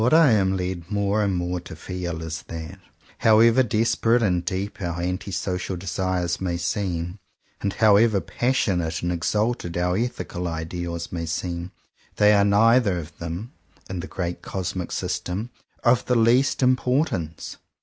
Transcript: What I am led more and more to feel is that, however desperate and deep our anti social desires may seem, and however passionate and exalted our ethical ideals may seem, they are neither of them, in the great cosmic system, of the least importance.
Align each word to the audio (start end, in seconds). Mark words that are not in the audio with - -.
What 0.01 0.15
I 0.15 0.31
am 0.31 0.57
led 0.57 0.89
more 0.89 1.21
and 1.23 1.35
more 1.35 1.59
to 1.59 1.75
feel 1.75 2.23
is 2.23 2.41
that, 2.47 2.79
however 3.19 3.61
desperate 3.61 4.23
and 4.23 4.43
deep 4.43 4.81
our 4.81 4.99
anti 4.99 5.29
social 5.29 5.75
desires 5.75 6.41
may 6.41 6.57
seem, 6.57 7.19
and 7.61 7.73
however 7.73 8.19
passionate 8.19 9.03
and 9.03 9.11
exalted 9.11 9.77
our 9.77 9.95
ethical 9.95 10.47
ideals 10.47 11.11
may 11.11 11.27
seem, 11.27 11.71
they 12.15 12.33
are 12.33 12.43
neither 12.43 12.97
of 12.97 13.15
them, 13.19 13.51
in 13.91 13.99
the 13.99 14.07
great 14.07 14.41
cosmic 14.41 14.91
system, 14.91 15.51
of 15.83 16.03
the 16.05 16.15
least 16.15 16.63
importance. 16.63 17.57